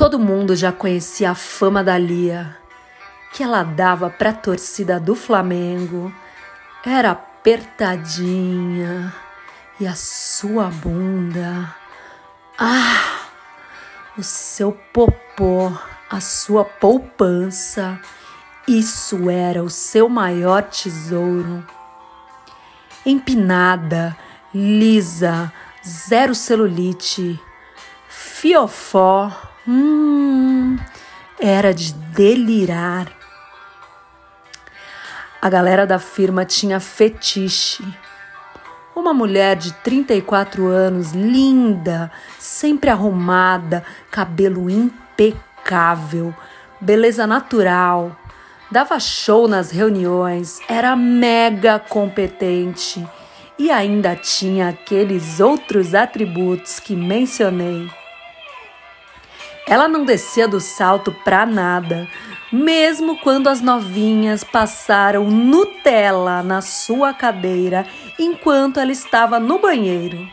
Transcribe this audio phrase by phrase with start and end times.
[0.00, 2.56] Todo mundo já conhecia a fama da Lia,
[3.34, 6.10] que ela dava para a torcida do Flamengo.
[6.82, 9.12] Era apertadinha
[9.78, 11.76] e a sua bunda.
[12.58, 13.26] Ah!
[14.16, 15.70] O seu popô,
[16.08, 18.00] a sua poupança.
[18.66, 21.62] Isso era o seu maior tesouro.
[23.04, 24.16] Empinada,
[24.54, 25.52] lisa,
[25.84, 27.38] zero celulite,
[28.08, 30.76] fiofó Hum,
[31.38, 33.06] era de delirar.
[35.40, 37.84] A galera da firma tinha fetiche.
[38.96, 46.34] Uma mulher de 34 anos, linda, sempre arrumada, cabelo impecável,
[46.80, 48.16] beleza natural,
[48.72, 53.06] dava show nas reuniões, era mega competente
[53.56, 57.99] e ainda tinha aqueles outros atributos que mencionei.
[59.66, 62.08] Ela não descia do salto pra nada,
[62.52, 67.86] mesmo quando as novinhas passaram Nutella na sua cadeira
[68.18, 70.28] enquanto ela estava no banheiro.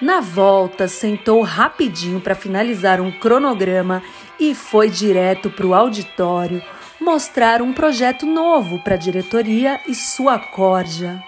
[0.00, 4.02] Na volta, sentou rapidinho para finalizar um cronograma
[4.38, 6.62] e foi direto para o auditório
[7.00, 11.22] mostrar um projeto novo para a diretoria e sua corja.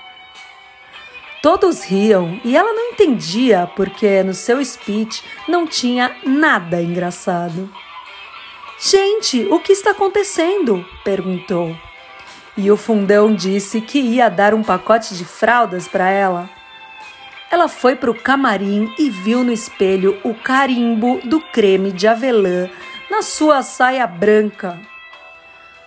[1.43, 7.69] Todos riam e ela não entendia porque no seu speech não tinha nada engraçado.
[8.79, 10.87] Gente, o que está acontecendo?
[11.05, 11.77] perguntou.
[12.57, 16.49] E o fundão disse que ia dar um pacote de fraldas para ela.
[17.51, 22.71] Ela foi para o camarim e viu no espelho o carimbo do creme de avelã
[23.11, 24.79] na sua saia branca.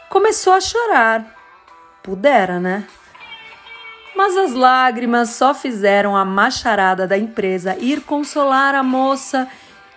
[0.10, 1.34] Começou a chorar.
[2.04, 2.86] Pudera, né?
[4.16, 9.48] Mas as lágrimas só fizeram a macharada da empresa ir consolar a moça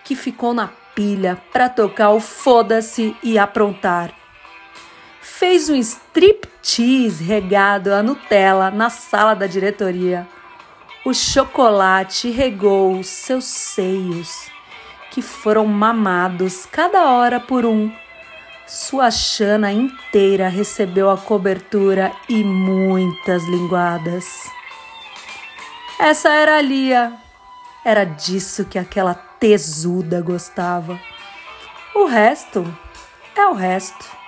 [0.03, 4.11] que ficou na pilha para tocar o foda-se e aprontar.
[5.21, 10.27] Fez um striptease regado a Nutella na sala da diretoria.
[11.05, 14.51] O chocolate regou seus seios,
[15.11, 17.89] que foram mamados cada hora por um
[18.69, 24.25] sua chana inteira recebeu a cobertura e muitas linguadas.
[25.99, 27.13] Essa era a Lia.
[27.83, 30.99] Era disso que aquela tesuda gostava.
[31.95, 32.63] O resto
[33.35, 34.18] é o resto.